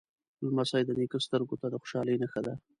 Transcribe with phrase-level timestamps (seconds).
[0.45, 2.53] لمسی د نیکه سترګو ته د خوشحالۍ نښه ده.